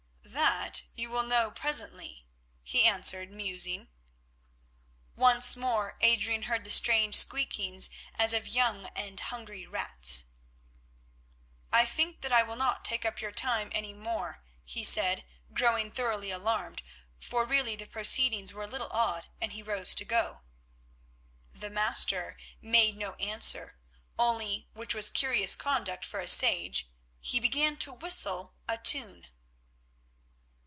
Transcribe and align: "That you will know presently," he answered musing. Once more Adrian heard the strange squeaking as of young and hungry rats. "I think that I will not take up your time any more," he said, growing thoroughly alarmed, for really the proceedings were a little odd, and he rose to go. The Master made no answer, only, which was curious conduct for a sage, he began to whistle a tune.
"That 0.33 0.83
you 0.95 1.09
will 1.09 1.23
know 1.23 1.51
presently," 1.51 2.25
he 2.63 2.85
answered 2.85 3.31
musing. 3.31 3.89
Once 5.17 5.55
more 5.57 5.97
Adrian 5.99 6.43
heard 6.43 6.63
the 6.63 6.69
strange 6.69 7.15
squeaking 7.15 7.81
as 8.15 8.33
of 8.33 8.47
young 8.47 8.85
and 8.95 9.19
hungry 9.19 9.65
rats. 9.67 10.27
"I 11.71 11.85
think 11.85 12.21
that 12.21 12.31
I 12.31 12.43
will 12.43 12.55
not 12.55 12.85
take 12.85 13.03
up 13.03 13.19
your 13.19 13.31
time 13.33 13.69
any 13.73 13.93
more," 13.93 14.43
he 14.63 14.83
said, 14.85 15.25
growing 15.53 15.91
thoroughly 15.91 16.31
alarmed, 16.31 16.81
for 17.19 17.43
really 17.45 17.75
the 17.75 17.87
proceedings 17.87 18.53
were 18.53 18.63
a 18.63 18.67
little 18.67 18.89
odd, 18.91 19.27
and 19.41 19.51
he 19.53 19.61
rose 19.63 19.93
to 19.95 20.05
go. 20.05 20.41
The 21.53 21.69
Master 21.69 22.37
made 22.61 22.95
no 22.95 23.15
answer, 23.15 23.77
only, 24.17 24.69
which 24.73 24.95
was 24.95 25.11
curious 25.11 25.55
conduct 25.57 26.05
for 26.05 26.19
a 26.21 26.27
sage, 26.27 26.89
he 27.19 27.39
began 27.41 27.75
to 27.77 27.91
whistle 27.91 28.55
a 28.69 28.77
tune. 28.77 29.27